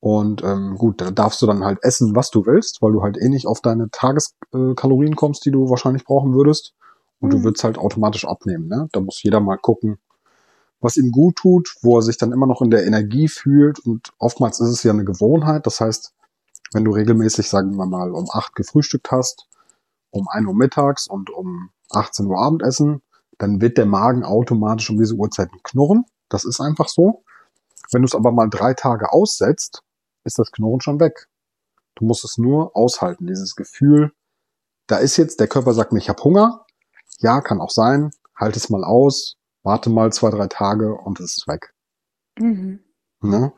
Und 0.00 0.42
ähm, 0.42 0.76
gut, 0.76 1.00
da 1.00 1.10
darfst 1.10 1.42
du 1.42 1.46
dann 1.46 1.62
halt 1.62 1.78
essen, 1.82 2.16
was 2.16 2.30
du 2.30 2.46
willst, 2.46 2.80
weil 2.80 2.92
du 2.92 3.02
halt 3.02 3.18
eh 3.18 3.28
nicht 3.28 3.46
auf 3.46 3.60
deine 3.60 3.90
Tageskalorien 3.90 5.12
äh, 5.12 5.16
kommst, 5.16 5.44
die 5.44 5.50
du 5.50 5.68
wahrscheinlich 5.68 6.04
brauchen 6.04 6.34
würdest. 6.34 6.74
Und 7.20 7.28
mhm. 7.28 7.30
du 7.36 7.44
würdest 7.44 7.64
halt 7.64 7.78
automatisch 7.78 8.24
abnehmen. 8.24 8.66
Ne? 8.66 8.88
Da 8.92 9.00
muss 9.00 9.22
jeder 9.22 9.40
mal 9.40 9.58
gucken, 9.58 9.98
was 10.80 10.96
ihm 10.96 11.10
gut 11.10 11.36
tut, 11.36 11.76
wo 11.82 11.98
er 11.98 12.02
sich 12.02 12.16
dann 12.16 12.32
immer 12.32 12.46
noch 12.46 12.62
in 12.62 12.70
der 12.70 12.86
Energie 12.86 13.28
fühlt. 13.28 13.78
Und 13.78 14.12
oftmals 14.18 14.58
ist 14.60 14.70
es 14.70 14.82
ja 14.82 14.92
eine 14.92 15.04
Gewohnheit. 15.04 15.66
Das 15.66 15.80
heißt, 15.80 16.14
wenn 16.72 16.84
du 16.84 16.92
regelmäßig, 16.92 17.48
sagen 17.48 17.76
wir 17.76 17.86
mal, 17.86 18.10
um 18.12 18.26
acht 18.32 18.54
gefrühstückt 18.54 19.10
hast, 19.10 19.46
um 20.10 20.28
ein 20.28 20.46
Uhr 20.46 20.54
mittags 20.54 21.06
und 21.06 21.30
um 21.30 21.70
18 21.90 22.26
Uhr 22.26 22.38
Abendessen, 22.38 23.02
dann 23.38 23.60
wird 23.60 23.78
der 23.78 23.86
Magen 23.86 24.24
automatisch 24.24 24.90
um 24.90 24.98
diese 24.98 25.14
Uhrzeiten 25.14 25.60
knurren. 25.62 26.04
Das 26.28 26.44
ist 26.44 26.60
einfach 26.60 26.88
so. 26.88 27.24
Wenn 27.90 28.02
du 28.02 28.06
es 28.06 28.14
aber 28.14 28.32
mal 28.32 28.48
drei 28.48 28.74
Tage 28.74 29.12
aussetzt, 29.12 29.82
ist 30.24 30.38
das 30.38 30.52
Knurren 30.52 30.80
schon 30.80 31.00
weg. 31.00 31.28
Du 31.96 32.04
musst 32.04 32.24
es 32.24 32.38
nur 32.38 32.76
aushalten, 32.76 33.26
dieses 33.26 33.56
Gefühl, 33.56 34.12
da 34.86 34.96
ist 34.96 35.16
jetzt, 35.16 35.38
der 35.38 35.46
Körper 35.46 35.72
sagt 35.72 35.92
mir, 35.92 35.98
ich 35.98 36.08
habe 36.08 36.22
Hunger. 36.22 36.66
Ja, 37.18 37.40
kann 37.40 37.60
auch 37.60 37.70
sein. 37.70 38.10
Halt 38.36 38.56
es 38.56 38.70
mal 38.70 38.84
aus, 38.84 39.36
warte 39.62 39.90
mal 39.90 40.12
zwei, 40.12 40.30
drei 40.30 40.48
Tage 40.48 40.94
und 40.94 41.20
es 41.20 41.36
ist 41.36 41.48
weg. 41.48 41.74
Mhm. 42.38 42.80
Ne? 43.22 43.52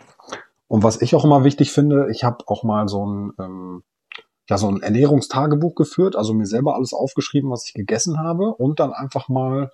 Und 0.66 0.82
was 0.82 1.00
ich 1.00 1.14
auch 1.14 1.24
immer 1.24 1.44
wichtig 1.44 1.72
finde, 1.72 2.10
ich 2.10 2.24
habe 2.24 2.44
auch 2.48 2.64
mal 2.64 2.88
so 2.88 3.06
ein, 3.06 3.32
ähm, 3.38 3.82
ja, 4.52 4.58
so 4.58 4.68
ein 4.68 4.82
Ernährungstagebuch 4.82 5.74
geführt, 5.74 6.14
also 6.14 6.34
mir 6.34 6.44
selber 6.44 6.74
alles 6.74 6.92
aufgeschrieben, 6.92 7.50
was 7.50 7.64
ich 7.66 7.72
gegessen 7.72 8.18
habe 8.18 8.54
und 8.54 8.80
dann 8.80 8.92
einfach 8.92 9.30
mal 9.30 9.70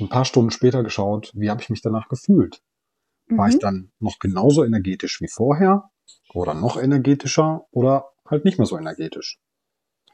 ein 0.00 0.08
paar 0.08 0.24
Stunden 0.24 0.50
später 0.50 0.82
geschaut, 0.82 1.30
wie 1.34 1.48
habe 1.48 1.62
ich 1.62 1.70
mich 1.70 1.80
danach 1.80 2.08
gefühlt. 2.08 2.60
War 3.28 3.46
Mhm. 3.46 3.52
ich 3.52 3.58
dann 3.60 3.92
noch 4.00 4.18
genauso 4.18 4.64
energetisch 4.64 5.20
wie 5.20 5.28
vorher 5.28 5.90
oder 6.34 6.54
noch 6.54 6.76
energetischer 6.76 7.66
oder 7.70 8.06
halt 8.28 8.44
nicht 8.44 8.58
mehr 8.58 8.66
so 8.66 8.76
energetisch? 8.76 9.38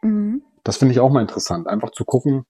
Mhm. 0.02 0.42
Das 0.62 0.76
finde 0.76 0.92
ich 0.92 1.00
auch 1.00 1.10
mal 1.10 1.22
interessant, 1.22 1.66
einfach 1.66 1.92
zu 1.92 2.04
gucken, 2.04 2.44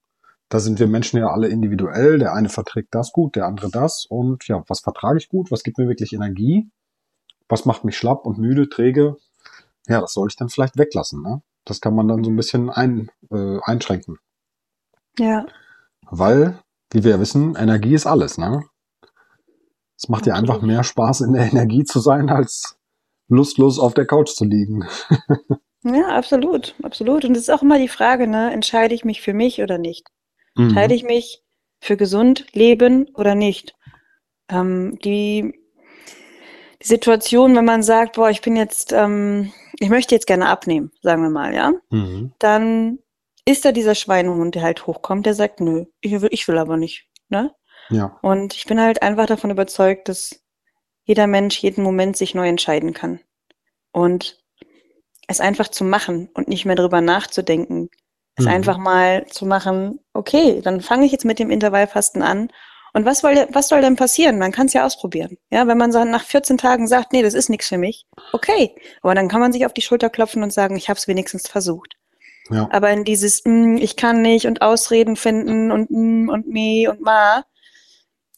da 0.49 0.59
sind 0.59 0.81
wir 0.81 0.89
Menschen 0.89 1.21
ja 1.21 1.29
alle 1.29 1.47
individuell. 1.47 2.19
Der 2.19 2.35
eine 2.35 2.49
verträgt 2.49 2.93
das 2.93 3.13
gut, 3.13 3.37
der 3.37 3.47
andere 3.47 3.71
das. 3.71 4.05
Und 4.05 4.49
ja, 4.49 4.65
was 4.67 4.81
vertrage 4.81 5.19
ich 5.19 5.29
gut? 5.29 5.53
Was 5.53 5.63
gibt 5.63 5.79
mir 5.79 5.87
wirklich 5.87 6.13
Energie? 6.13 6.69
Was 7.49 7.67
macht 7.67 7.85
mich 7.85 7.97
schlapp 7.97 8.27
und 8.27 8.39
müde, 8.39 8.69
träge? 8.69 9.17
Ja, 9.87 10.01
das 10.01 10.13
soll 10.13 10.27
ich 10.29 10.37
dann 10.37 10.49
vielleicht 10.49 10.77
weglassen. 10.77 11.23
Ne? 11.23 11.41
Das 11.65 11.81
kann 11.81 11.95
man 11.95 12.09
dann 12.09 12.25
so 12.25 12.31
ein 12.31 12.37
bisschen 12.37 12.71
ein, 12.71 13.11
äh, 13.31 13.59
einschränken. 13.63 14.19
Ja, 15.19 15.47
Weil, 16.11 16.59
wie 16.91 17.05
wir 17.05 17.13
ja 17.13 17.21
wissen, 17.21 17.55
Energie 17.55 17.95
ist 17.95 18.07
alles. 18.07 18.39
Ne? 18.39 18.65
Es 19.97 20.09
macht 20.09 20.27
ja 20.27 20.35
einfach 20.35 20.63
mehr 20.63 20.85
Spaß, 20.85 21.21
in 21.21 21.33
der 21.35 21.45
Energie 21.53 21.85
zu 21.85 22.01
sein, 22.01 22.29
als 22.31 22.77
lustlos 23.29 23.79
auf 23.79 23.95
der 23.95 24.07
Couch 24.07 24.31
zu 24.31 24.45
liegen. 24.45 24.85
ja, 25.85 26.09
absolut, 26.09 26.75
absolut. 26.83 27.25
Und 27.25 27.37
es 27.37 27.43
ist 27.43 27.51
auch 27.51 27.63
immer 27.63 27.79
die 27.79 27.89
Frage, 27.89 28.27
ne, 28.27 28.53
entscheide 28.53 28.95
ich 28.95 29.05
mich 29.05 29.23
für 29.23 29.33
mich 29.33 29.63
oder 29.63 29.79
nicht? 29.79 30.09
Mhm. 30.55 30.65
Entscheide 30.65 30.95
ich 30.95 31.05
mich 31.05 31.43
für 31.81 31.97
gesund 31.97 32.47
leben 32.53 33.09
oder 33.15 33.35
nicht? 33.35 33.75
Ähm, 34.49 34.99
die, 35.05 35.55
die 36.83 36.87
Situation, 36.87 37.55
wenn 37.57 37.65
man 37.65 37.83
sagt, 37.83 38.17
boah, 38.17 38.31
ich 38.31 38.43
bin 38.43 38.57
jetzt, 38.57 38.93
ähm, 38.93 39.53
ich 39.83 39.91
möchte 39.91 40.15
jetzt 40.15 40.27
gerne 40.27 40.49
abnehmen, 40.49 40.91
sagen 41.03 41.23
wir 41.23 41.31
mal, 41.31 41.55
ja, 41.55 41.73
Mhm. 41.91 42.33
dann 42.39 42.99
ist 43.45 43.65
da 43.65 43.73
dieser 43.73 43.95
Schweinehund, 43.97 44.55
der 44.55 44.63
halt 44.63 44.87
hochkommt, 44.87 45.27
der 45.27 45.35
sagt, 45.35 45.61
nö, 45.61 45.87
ich 46.01 46.13
will, 46.21 46.29
ich 46.33 46.47
will 46.47 46.59
aber 46.59 46.77
nicht, 46.77 47.09
ne? 47.29 47.53
Ja. 47.91 48.17
Und 48.23 48.55
ich 48.55 48.65
bin 48.67 48.81
halt 48.81 49.03
einfach 49.03 49.27
davon 49.27 49.51
überzeugt, 49.51 50.09
dass 50.09 50.41
jeder 51.05 51.27
Mensch 51.27 51.59
jeden 51.59 51.83
Moment 51.83 52.17
sich 52.17 52.35
neu 52.35 52.49
entscheiden 52.49 52.93
kann. 52.95 53.19
Und 53.91 54.39
es 55.27 55.41
einfach 55.41 55.69
zu 55.69 55.83
machen 55.85 56.29
und 56.35 56.47
nicht 56.49 56.65
mehr 56.65 56.77
drüber 56.77 57.01
nachzudenken. 57.01 57.91
Es 58.37 58.45
Mhm. 58.45 58.51
einfach 58.53 58.79
mal 58.79 59.27
zu 59.27 59.47
machen, 59.47 59.99
okay, 60.15 60.61
dann 60.63 60.81
fange 60.81 61.05
ich 61.07 61.13
jetzt 61.13 61.25
mit 61.25 61.39
dem 61.41 61.51
Intervallfasten 61.51 62.23
an. 62.23 62.49
Und 62.95 63.07
was 63.07 63.21
soll, 63.21 63.47
was 63.51 63.69
soll 63.69 63.81
denn 63.81 63.97
passieren? 63.97 64.39
Man 64.39 64.53
kann 64.53 64.67
es 64.67 64.75
ja 64.75 64.85
ausprobieren. 64.85 65.39
Ja, 65.51 65.67
wenn 65.67 65.79
man 65.79 65.93
so 65.93 66.05
nach 66.05 66.25
14 66.25 66.59
Tagen 66.59 66.87
sagt, 66.87 67.13
nee, 67.13 67.23
das 67.23 67.35
ist 67.35 67.49
nichts 67.49 67.69
für 67.69 67.79
mich, 67.79 68.07
okay. 68.33 68.75
Aber 69.01 69.15
dann 69.15 69.29
kann 69.29 69.41
man 69.41 69.53
sich 69.53 69.65
auf 69.65 69.73
die 69.73 69.83
Schulter 69.83 70.11
klopfen 70.11 70.43
und 70.43 70.53
sagen, 70.53 70.77
ich 70.77 70.89
habe 70.89 70.99
es 70.99 71.09
wenigstens 71.09 71.49
versucht. 71.49 71.97
Ja. 72.51 72.69
Aber 72.71 72.91
in 72.91 73.05
dieses, 73.05 73.43
mm, 73.45 73.77
ich 73.77 73.97
kann 73.97 74.21
nicht 74.21 74.47
und 74.47 74.63
Ausreden 74.63 75.17
finden 75.17 75.71
und 75.71 75.91
mm, 75.91 76.29
und 76.29 76.49
me 76.49 76.91
und 76.91 77.01
ma, 77.01 77.45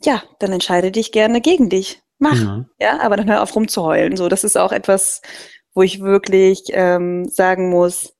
ja, 0.02 0.22
dann 0.38 0.52
entscheide 0.52 0.92
dich 0.92 1.12
gerne 1.12 1.40
gegen 1.40 1.68
dich. 1.68 2.02
Mach. 2.18 2.40
Mhm. 2.40 2.66
Ja, 2.80 3.00
aber 3.00 3.16
dann 3.16 3.28
hör 3.28 3.42
auf 3.42 3.54
rumzuheulen. 3.56 4.16
So, 4.16 4.28
das 4.28 4.44
ist 4.44 4.56
auch 4.56 4.72
etwas, 4.72 5.20
wo 5.74 5.82
ich 5.82 6.00
wirklich 6.00 6.64
ähm, 6.70 7.28
sagen 7.28 7.70
muss, 7.70 8.13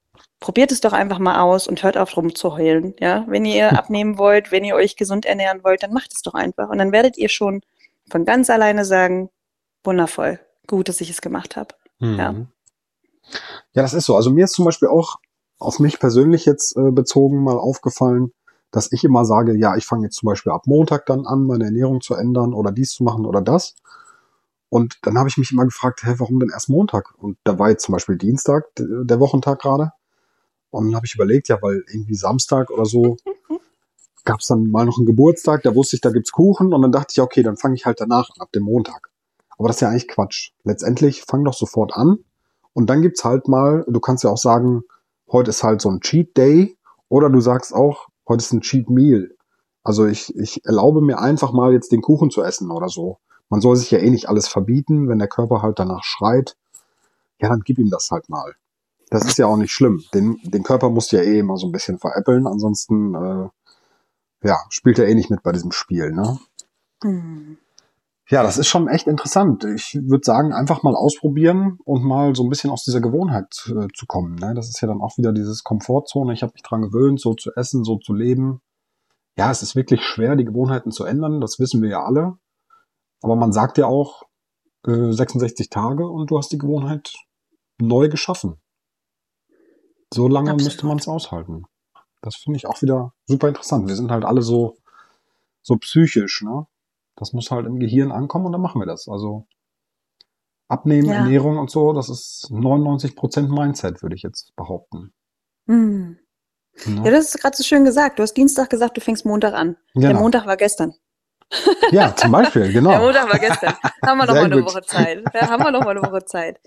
probiert 0.44 0.72
es 0.72 0.82
doch 0.82 0.92
einfach 0.92 1.18
mal 1.18 1.40
aus 1.40 1.66
und 1.66 1.82
hört 1.82 1.96
auf 1.96 2.18
rumzuheulen. 2.18 2.92
Ja, 3.00 3.24
wenn 3.28 3.46
ihr 3.46 3.72
abnehmen 3.78 4.18
wollt, 4.18 4.52
wenn 4.52 4.62
ihr 4.62 4.74
euch 4.74 4.94
gesund 4.94 5.24
ernähren 5.24 5.64
wollt, 5.64 5.82
dann 5.82 5.94
macht 5.94 6.12
es 6.12 6.20
doch 6.20 6.34
einfach. 6.34 6.68
Und 6.68 6.76
dann 6.76 6.92
werdet 6.92 7.16
ihr 7.16 7.30
schon 7.30 7.62
von 8.10 8.26
ganz 8.26 8.50
alleine 8.50 8.84
sagen, 8.84 9.30
wundervoll, 9.84 10.38
gut, 10.66 10.90
dass 10.90 11.00
ich 11.00 11.08
es 11.08 11.22
gemacht 11.22 11.56
habe. 11.56 11.74
Ja. 11.98 12.32
Mhm. 12.32 12.48
Ja, 13.72 13.80
das 13.80 13.94
ist 13.94 14.04
so. 14.04 14.16
Also 14.16 14.30
mir 14.30 14.44
ist 14.44 14.52
zum 14.52 14.66
Beispiel 14.66 14.88
auch 14.88 15.16
auf 15.58 15.78
mich 15.78 15.98
persönlich 15.98 16.44
jetzt 16.44 16.76
äh, 16.76 16.90
bezogen 16.90 17.42
mal 17.42 17.56
aufgefallen, 17.56 18.34
dass 18.70 18.92
ich 18.92 19.02
immer 19.02 19.24
sage, 19.24 19.56
ja, 19.56 19.76
ich 19.76 19.86
fange 19.86 20.04
jetzt 20.04 20.16
zum 20.16 20.26
Beispiel 20.26 20.52
ab 20.52 20.66
Montag 20.66 21.06
dann 21.06 21.24
an, 21.24 21.44
meine 21.44 21.64
Ernährung 21.64 22.02
zu 22.02 22.16
ändern 22.16 22.52
oder 22.52 22.70
dies 22.70 22.90
zu 22.90 23.02
machen 23.02 23.24
oder 23.24 23.40
das. 23.40 23.76
Und 24.68 24.98
dann 25.04 25.16
habe 25.16 25.30
ich 25.30 25.38
mich 25.38 25.52
immer 25.52 25.64
gefragt, 25.64 26.02
hä, 26.04 26.16
warum 26.18 26.38
denn 26.38 26.50
erst 26.50 26.68
Montag? 26.68 27.14
Und 27.16 27.38
da 27.44 27.58
war 27.58 27.70
jetzt 27.70 27.84
zum 27.84 27.94
Beispiel 27.94 28.18
Dienstag, 28.18 28.66
der 28.76 29.20
Wochentag 29.20 29.62
gerade. 29.62 29.92
Und 30.74 30.86
dann 30.86 30.96
habe 30.96 31.06
ich 31.06 31.14
überlegt, 31.14 31.48
ja, 31.48 31.58
weil 31.62 31.84
irgendwie 31.88 32.14
Samstag 32.14 32.70
oder 32.70 32.84
so 32.84 33.16
gab 34.24 34.40
es 34.40 34.46
dann 34.46 34.70
mal 34.70 34.86
noch 34.86 34.98
einen 34.98 35.06
Geburtstag, 35.06 35.62
da 35.62 35.74
wusste 35.74 35.96
ich, 35.96 36.00
da 36.00 36.10
gibt's 36.10 36.32
Kuchen. 36.32 36.72
Und 36.72 36.82
dann 36.82 36.92
dachte 36.92 37.12
ich, 37.12 37.20
okay, 37.20 37.42
dann 37.42 37.56
fange 37.56 37.74
ich 37.74 37.86
halt 37.86 38.00
danach 38.00 38.30
an, 38.30 38.40
ab 38.40 38.52
dem 38.52 38.64
Montag. 38.64 39.10
Aber 39.58 39.68
das 39.68 39.76
ist 39.76 39.80
ja 39.80 39.88
eigentlich 39.88 40.08
Quatsch. 40.08 40.50
Letztendlich 40.64 41.22
fang 41.22 41.44
doch 41.44 41.54
sofort 41.54 41.94
an. 41.94 42.18
Und 42.72 42.90
dann 42.90 43.02
gibt's 43.02 43.24
halt 43.24 43.46
mal, 43.48 43.84
du 43.86 44.00
kannst 44.00 44.24
ja 44.24 44.30
auch 44.30 44.38
sagen, 44.38 44.82
heute 45.30 45.50
ist 45.50 45.62
halt 45.62 45.80
so 45.80 45.90
ein 45.90 46.00
Cheat 46.00 46.36
Day. 46.36 46.76
Oder 47.08 47.30
du 47.30 47.40
sagst 47.40 47.72
auch, 47.72 48.08
heute 48.26 48.42
ist 48.42 48.52
ein 48.52 48.62
Cheat 48.62 48.90
Meal. 48.90 49.30
Also 49.84 50.06
ich, 50.06 50.34
ich 50.36 50.64
erlaube 50.64 51.02
mir 51.02 51.20
einfach 51.20 51.52
mal 51.52 51.72
jetzt 51.72 51.92
den 51.92 52.00
Kuchen 52.00 52.30
zu 52.30 52.42
essen 52.42 52.70
oder 52.70 52.88
so. 52.88 53.18
Man 53.50 53.60
soll 53.60 53.76
sich 53.76 53.90
ja 53.90 53.98
eh 53.98 54.10
nicht 54.10 54.28
alles 54.28 54.48
verbieten, 54.48 55.08
wenn 55.08 55.18
der 55.18 55.28
Körper 55.28 55.62
halt 55.62 55.78
danach 55.78 56.02
schreit. 56.02 56.56
Ja, 57.40 57.50
dann 57.50 57.60
gib 57.60 57.78
ihm 57.78 57.90
das 57.90 58.10
halt 58.10 58.28
mal. 58.30 58.54
Das 59.14 59.26
ist 59.26 59.38
ja 59.38 59.46
auch 59.46 59.56
nicht 59.56 59.70
schlimm. 59.70 60.02
Den, 60.12 60.40
den 60.42 60.64
Körper 60.64 60.90
musst 60.90 61.12
du 61.12 61.16
ja 61.16 61.22
eh 61.22 61.38
immer 61.38 61.56
so 61.56 61.68
ein 61.68 61.72
bisschen 61.72 62.00
veräppeln. 62.00 62.48
Ansonsten, 62.48 63.14
äh, 63.14 63.48
ja, 64.42 64.56
spielt 64.70 64.98
er 64.98 65.06
eh 65.06 65.14
nicht 65.14 65.30
mit 65.30 65.44
bei 65.44 65.52
diesem 65.52 65.70
Spiel, 65.70 66.10
ne? 66.10 66.40
Hm. 67.04 67.56
Ja, 68.28 68.42
das 68.42 68.58
ist 68.58 68.66
schon 68.66 68.88
echt 68.88 69.06
interessant. 69.06 69.62
Ich 69.66 69.94
würde 70.02 70.24
sagen, 70.24 70.52
einfach 70.52 70.82
mal 70.82 70.96
ausprobieren 70.96 71.78
und 71.84 72.02
mal 72.02 72.34
so 72.34 72.42
ein 72.42 72.48
bisschen 72.48 72.70
aus 72.70 72.82
dieser 72.82 73.00
Gewohnheit 73.00 73.70
äh, 73.70 73.86
zu 73.94 74.06
kommen. 74.06 74.34
Ne? 74.34 74.52
Das 74.56 74.68
ist 74.68 74.80
ja 74.80 74.88
dann 74.88 75.00
auch 75.00 75.16
wieder 75.16 75.32
dieses 75.32 75.62
Komfortzone. 75.62 76.32
Ich 76.32 76.42
habe 76.42 76.54
mich 76.54 76.64
dran 76.64 76.82
gewöhnt, 76.82 77.20
so 77.20 77.34
zu 77.34 77.52
essen, 77.54 77.84
so 77.84 77.98
zu 77.98 78.14
leben. 78.14 78.62
Ja, 79.38 79.48
es 79.52 79.62
ist 79.62 79.76
wirklich 79.76 80.02
schwer, 80.02 80.34
die 80.34 80.44
Gewohnheiten 80.44 80.90
zu 80.90 81.04
ändern. 81.04 81.40
Das 81.40 81.60
wissen 81.60 81.82
wir 81.82 81.90
ja 81.90 82.04
alle. 82.04 82.36
Aber 83.22 83.36
man 83.36 83.52
sagt 83.52 83.78
ja 83.78 83.86
auch 83.86 84.24
äh, 84.88 85.12
66 85.12 85.70
Tage 85.70 86.08
und 86.08 86.32
du 86.32 86.36
hast 86.38 86.50
die 86.50 86.58
Gewohnheit 86.58 87.12
neu 87.78 88.08
geschaffen. 88.08 88.56
So 90.14 90.28
lange 90.28 90.50
Absolut. 90.52 90.64
müsste 90.72 90.86
man 90.86 90.98
es 90.98 91.08
aushalten. 91.08 91.64
Das 92.22 92.36
finde 92.36 92.56
ich 92.56 92.66
auch 92.66 92.80
wieder 92.82 93.12
super 93.26 93.48
interessant. 93.48 93.88
Wir 93.88 93.96
sind 93.96 94.10
halt 94.10 94.24
alle 94.24 94.42
so, 94.42 94.76
so 95.62 95.76
psychisch, 95.76 96.42
ne? 96.42 96.66
Das 97.16 97.32
muss 97.32 97.50
halt 97.50 97.66
im 97.66 97.78
Gehirn 97.78 98.12
ankommen 98.12 98.46
und 98.46 98.52
dann 98.52 98.60
machen 98.60 98.80
wir 98.80 98.86
das. 98.86 99.08
Also 99.08 99.46
Abnehmen, 100.68 101.06
Ja. 101.08 101.16
Ernährung 101.16 101.58
und 101.58 101.70
so, 101.70 101.92
das 101.92 102.08
ist 102.08 102.48
99% 102.50 103.48
Mindset, 103.48 104.02
würde 104.02 104.16
ich 104.16 104.22
jetzt 104.22 104.54
behaupten. 104.56 105.12
Hm. 105.66 106.18
Ne? 106.86 107.02
Ja, 107.04 107.10
das 107.10 107.34
ist 107.34 107.40
gerade 107.40 107.56
so 107.56 107.62
schön 107.62 107.84
gesagt. 107.84 108.18
Du 108.18 108.22
hast 108.22 108.34
Dienstag 108.34 108.70
gesagt, 108.70 108.96
du 108.96 109.00
fängst 109.00 109.24
Montag 109.26 109.54
an. 109.54 109.76
Der 109.94 110.08
Genau. 110.10 110.20
Montag 110.22 110.46
war 110.46 110.56
gestern. 110.56 110.94
Ja, 111.92 112.16
zum 112.16 112.32
Beispiel, 112.32 112.72
genau. 112.72 112.90
Der 112.90 112.98
Montag 113.00 113.30
war 113.32 113.38
gestern. 113.38 113.74
haben 114.04 114.18
wir 114.18 114.26
noch 114.26 114.32
Sehr 114.34 114.42
mal 114.42 114.52
eine 114.52 114.62
gut. 114.62 114.70
Woche 114.72 114.82
Zeit. 114.82 115.22
Ja, 115.34 115.48
haben 115.50 115.62
wir 115.62 115.70
noch 115.70 115.84
mal 115.84 115.90
eine 115.96 116.02
Woche 116.02 116.24
Zeit. 116.24 116.58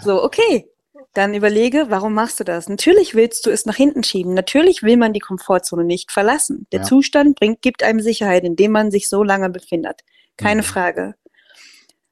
So, 0.00 0.22
okay. 0.22 0.68
Dann 1.12 1.34
überlege, 1.34 1.86
warum 1.90 2.14
machst 2.14 2.40
du 2.40 2.44
das? 2.44 2.68
Natürlich 2.68 3.14
willst 3.14 3.46
du 3.46 3.50
es 3.50 3.66
nach 3.66 3.76
hinten 3.76 4.02
schieben. 4.02 4.34
Natürlich 4.34 4.82
will 4.82 4.96
man 4.96 5.12
die 5.12 5.20
Komfortzone 5.20 5.84
nicht 5.84 6.10
verlassen. 6.10 6.66
Der 6.72 6.80
Ja. 6.80 6.86
Zustand 6.86 7.38
bringt, 7.38 7.62
gibt 7.62 7.82
einem 7.82 8.00
Sicherheit, 8.00 8.44
in 8.44 8.56
dem 8.56 8.72
man 8.72 8.90
sich 8.90 9.08
so 9.08 9.22
lange 9.22 9.50
befindet. 9.50 10.00
Keine 10.36 10.62
Mhm. 10.62 10.66
Frage. 10.66 11.14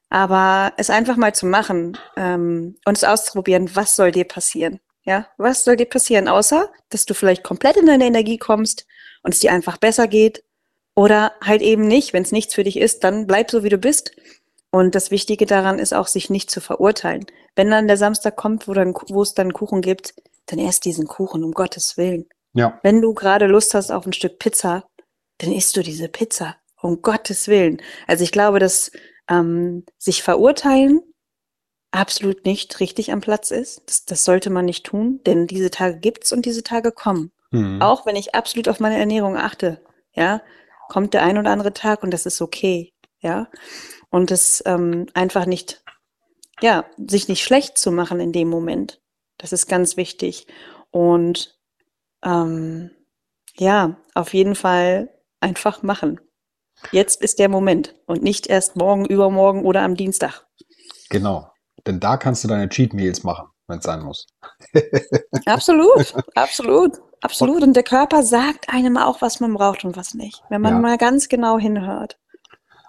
Aber 0.09 0.73
es 0.77 0.89
einfach 0.89 1.17
mal 1.17 1.33
zu 1.33 1.45
machen 1.47 1.97
ähm, 2.17 2.75
und 2.85 2.97
es 2.97 3.03
auszuprobieren, 3.03 3.75
was 3.75 3.95
soll 3.95 4.11
dir 4.11 4.25
passieren? 4.25 4.79
Ja, 5.05 5.27
was 5.37 5.63
soll 5.63 5.75
dir 5.75 5.87
passieren? 5.87 6.27
Außer, 6.27 6.71
dass 6.89 7.05
du 7.05 7.13
vielleicht 7.13 7.43
komplett 7.43 7.75
in 7.77 7.87
deine 7.87 8.05
Energie 8.05 8.37
kommst 8.37 8.85
und 9.23 9.33
es 9.33 9.39
dir 9.39 9.51
einfach 9.51 9.77
besser 9.77 10.07
geht. 10.07 10.43
Oder 10.95 11.33
halt 11.43 11.61
eben 11.63 11.87
nicht. 11.87 12.13
Wenn 12.13 12.21
es 12.23 12.31
nichts 12.31 12.53
für 12.53 12.63
dich 12.63 12.77
ist, 12.77 13.03
dann 13.03 13.25
bleib 13.25 13.49
so, 13.49 13.63
wie 13.63 13.69
du 13.69 13.79
bist. 13.79 14.11
Und 14.73 14.95
das 14.95 15.11
Wichtige 15.11 15.45
daran 15.45 15.77
ist 15.77 15.93
auch, 15.93 16.07
sich 16.07 16.31
nicht 16.31 16.49
zu 16.49 16.59
verurteilen. 16.59 17.27
Wenn 17.55 17.69
dann 17.69 17.87
der 17.87 17.95
Samstag 17.95 18.35
kommt, 18.35 18.67
wo, 18.67 18.73
dann, 18.73 18.95
wo 19.07 19.21
es 19.21 19.35
dann 19.35 19.53
Kuchen 19.53 19.81
gibt, 19.81 20.15
dann 20.47 20.57
erst 20.57 20.85
diesen 20.85 21.05
Kuchen, 21.05 21.43
um 21.43 21.51
Gottes 21.51 21.95
Willen. 21.95 22.25
Ja, 22.53 22.79
Wenn 22.81 22.99
du 22.99 23.13
gerade 23.13 23.45
Lust 23.45 23.75
hast 23.75 23.91
auf 23.91 24.07
ein 24.07 24.13
Stück 24.13 24.39
Pizza, 24.39 24.85
dann 25.37 25.51
isst 25.51 25.77
du 25.77 25.83
diese 25.83 26.09
Pizza, 26.09 26.55
um 26.81 27.03
Gottes 27.03 27.47
Willen. 27.47 27.83
Also 28.07 28.23
ich 28.23 28.31
glaube, 28.31 28.57
dass 28.57 28.91
ähm, 29.29 29.85
sich 29.99 30.23
verurteilen 30.23 31.01
absolut 31.91 32.43
nicht 32.43 32.79
richtig 32.79 33.11
am 33.11 33.21
Platz 33.21 33.51
ist. 33.51 33.83
Das, 33.85 34.05
das 34.05 34.25
sollte 34.25 34.49
man 34.49 34.65
nicht 34.65 34.87
tun, 34.87 35.19
denn 35.27 35.45
diese 35.45 35.69
Tage 35.69 35.99
gibt's 35.99 36.33
und 36.33 36.47
diese 36.47 36.63
Tage 36.63 36.91
kommen. 36.91 37.31
mhm. 37.51 37.79
Auch 37.79 38.07
wenn 38.07 38.15
ich 38.15 38.33
absolut 38.33 38.67
auf 38.67 38.79
meine 38.79 38.97
Ernährung 38.97 39.37
achte, 39.37 39.83
ja, 40.13 40.41
kommt 40.89 41.13
der 41.13 41.21
ein 41.21 41.37
oder 41.37 41.51
andere 41.51 41.73
Tag 41.73 42.01
und 42.01 42.11
das 42.11 42.25
ist 42.25 42.41
okay, 42.41 42.92
ja. 43.23 43.47
Und 44.09 44.29
das 44.31 44.61
ähm, 44.67 45.07
einfach 45.15 45.45
nicht, 45.47 45.83
ja, 46.61 46.85
sich 46.97 47.27
nicht 47.27 47.43
schlecht 47.43 47.77
zu 47.77 47.91
machen 47.91 48.19
in 48.19 48.31
dem 48.31 48.49
Moment. 48.49 49.01
Das 49.39 49.51
ist 49.53 49.67
ganz 49.67 49.97
wichtig. 49.97 50.45
Und 50.91 51.57
ähm, 52.23 52.91
ja, 53.55 53.97
auf 54.13 54.33
jeden 54.33 54.55
Fall 54.55 55.09
einfach 55.39 55.81
machen. 55.83 56.21
Jetzt 56.91 57.21
ist 57.21 57.39
der 57.39 57.49
Moment 57.49 57.95
und 58.05 58.21
nicht 58.23 58.47
erst 58.47 58.75
morgen, 58.75 59.05
übermorgen 59.05 59.65
oder 59.65 59.81
am 59.81 59.95
Dienstag. 59.95 60.45
genau. 61.09 61.49
Denn 61.85 61.99
da 61.99 62.15
kannst 62.15 62.43
du 62.43 62.47
deine 62.47 62.69
Cheat 62.69 62.93
Meals 62.93 63.23
machen, 63.23 63.49
wenn 63.67 63.79
es 63.79 63.83
sein 63.83 64.01
muss. 64.03 64.25
Absolut, 65.45 66.13
absolut, 66.35 67.01
absolut. 67.21 67.61
Und 67.61 67.73
der 67.73 67.83
Körper 67.83 68.23
sagt 68.23 68.69
einem 68.69 68.95
auch, 68.97 69.21
was 69.21 69.41
man 69.41 69.53
braucht 69.53 69.83
und 69.83 69.97
was 69.97 70.13
nicht, 70.13 70.41
wenn 70.49 70.61
man 70.61 70.75
Ja. 70.75 70.79
mal 70.79 70.97
ganz 70.97 71.27
genau 71.27 71.57
hinhört. 71.59 72.17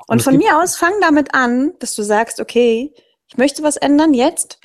Und, 0.06 0.18
und 0.18 0.22
von 0.22 0.36
mir 0.36 0.58
aus 0.58 0.76
fang 0.76 0.92
damit 1.00 1.34
an, 1.34 1.72
dass 1.78 1.94
du 1.94 2.02
sagst, 2.02 2.40
okay, 2.40 2.92
ich 3.26 3.36
möchte 3.36 3.62
was 3.62 3.76
ändern 3.76 4.14
jetzt. 4.14 4.60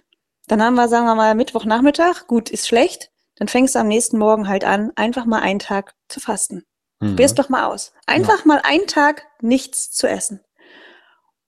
Dann 0.47 0.61
haben 0.61 0.75
wir, 0.75 0.87
sagen 0.87 1.05
wir 1.05 1.15
mal, 1.15 1.35
Mittwochnachmittag. 1.35 2.27
Gut, 2.27 2.49
ist 2.49 2.67
schlecht. 2.67 3.11
Dann 3.35 3.47
fängst 3.47 3.75
du 3.75 3.79
am 3.79 3.87
nächsten 3.87 4.17
Morgen 4.17 4.49
halt 4.49 4.65
an, 4.65 4.91
einfach 4.95 5.25
mal 5.25 5.41
einen 5.41 5.59
Tag 5.59 5.93
zu 6.09 6.19
fasten. 6.19 6.65
Mhm. 6.99 7.09
Probier's 7.09 7.35
doch 7.35 7.49
mal 7.49 7.65
aus. 7.65 7.93
Einfach 8.05 8.39
ja. 8.39 8.45
mal 8.45 8.61
einen 8.63 8.87
Tag 8.87 9.25
nichts 9.41 9.91
zu 9.91 10.07
essen. 10.07 10.41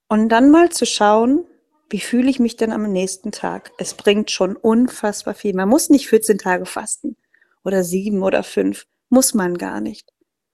Und 0.08 0.30
dann 0.30 0.50
mal 0.50 0.70
zu 0.70 0.86
schauen, 0.86 1.46
wie 1.90 2.00
fühle 2.00 2.30
ich 2.30 2.40
mich 2.40 2.56
denn 2.56 2.72
am 2.72 2.84
nächsten 2.84 3.32
Tag? 3.32 3.72
Es 3.78 3.94
bringt 3.94 4.32
schon 4.32 4.56
unfassbar 4.56 5.34
viel. 5.34 5.54
Man 5.54 5.68
muss 5.68 5.90
nicht 5.90 6.08
14 6.08 6.38
Tage 6.38 6.66
fasten 6.66 7.18
oder 7.66 7.84
sieben 7.84 8.24
oder 8.24 8.44
fünf. 8.44 8.86
Muss 9.10 9.34
man 9.34 9.58
gar 9.58 9.82
nicht. 9.82 10.10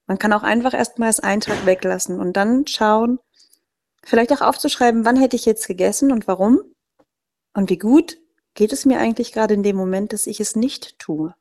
Man 0.08 0.17
kann 0.17 0.34
auch 0.34 0.44
einfach 0.44 0.74
erstmal 0.74 1.10
das 1.10 1.20
einen 1.20 1.41
Tag 1.41 1.65
weglassen 1.65 2.20
und 2.20 2.34
dann 2.34 2.65
schauen, 2.65 3.20
vielleicht 4.07 4.31
auch 4.31 4.41
aufzuschreiben, 4.41 5.05
wann 5.05 5.17
hätte 5.17 5.35
ich 5.35 5.45
jetzt 5.45 5.67
gegessen 5.67 6.11
und 6.11 6.27
warum 6.27 6.61
und 7.53 7.69
wie 7.69 7.77
gut 7.77 8.17
geht 8.53 8.71
es 8.71 8.85
mir 8.85 8.99
eigentlich 8.99 9.33
gerade 9.33 9.53
in 9.53 9.63
dem 9.63 9.75
Moment, 9.75 10.13
dass 10.13 10.27
ich 10.27 10.39
es 10.39 10.55
nicht 10.55 10.97
tue. 10.97 11.35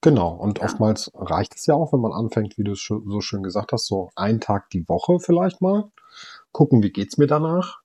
Genau, 0.00 0.34
und 0.34 0.58
ja. 0.58 0.64
oftmals 0.64 1.10
reicht 1.14 1.56
es 1.56 1.66
ja 1.66 1.74
auch, 1.74 1.92
wenn 1.92 2.00
man 2.00 2.12
anfängt, 2.12 2.56
wie 2.56 2.64
du 2.64 2.72
es 2.72 2.84
so 2.86 3.20
schön 3.20 3.42
gesagt 3.42 3.72
hast, 3.72 3.86
so 3.86 4.10
einen 4.14 4.40
Tag 4.40 4.70
die 4.70 4.88
Woche 4.88 5.18
vielleicht 5.18 5.60
mal. 5.60 5.90
Gucken, 6.52 6.82
wie 6.82 6.92
geht 6.92 7.08
es 7.08 7.18
mir 7.18 7.26
danach. 7.26 7.80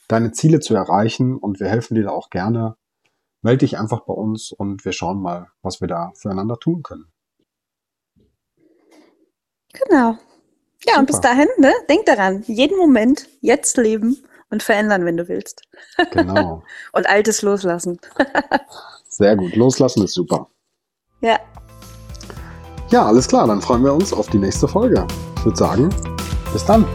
deine 0.08 0.32
Ziele 0.32 0.60
zu 0.60 0.74
erreichen 0.74 1.36
und 1.36 1.60
wir 1.60 1.68
helfen 1.68 1.94
dir 1.94 2.04
da 2.04 2.10
auch 2.10 2.30
gerne. 2.30 2.76
Melde 3.44 3.58
dich 3.58 3.78
einfach 3.78 4.00
bei 4.06 4.14
uns 4.14 4.52
und 4.52 4.86
wir 4.86 4.92
schauen 4.92 5.20
mal, 5.20 5.48
was 5.60 5.82
wir 5.82 5.86
da 5.86 6.12
füreinander 6.16 6.58
tun 6.58 6.82
können. 6.82 7.12
Genau. 9.74 10.16
Ja, 10.86 10.94
Super. 10.94 10.98
und 11.00 11.06
bis 11.06 11.20
dahin, 11.20 11.48
ne, 11.58 11.72
denk 11.90 12.06
daran, 12.06 12.42
jeden 12.46 12.78
Moment 12.78 13.28
jetzt 13.42 13.76
leben 13.76 14.24
und 14.48 14.62
verändern, 14.62 15.04
wenn 15.04 15.18
du 15.18 15.28
willst. 15.28 15.60
Genau. 16.12 16.62
und 16.92 17.06
Altes 17.06 17.42
loslassen. 17.42 18.00
Sehr 19.10 19.36
gut. 19.36 19.54
Loslassen 19.56 20.04
ist 20.04 20.14
super. 20.14 20.48
Ja. 21.20 21.38
Ja, 22.88 23.04
alles 23.04 23.28
klar. 23.28 23.46
Dann 23.46 23.60
freuen 23.60 23.84
wir 23.84 23.92
uns 23.92 24.14
auf 24.14 24.28
die 24.28 24.38
nächste 24.38 24.66
Folge. 24.66 25.06
Ich 25.36 25.44
würde 25.44 25.58
sagen, 25.58 25.90
bis 26.50 26.64
dann. 26.64 26.86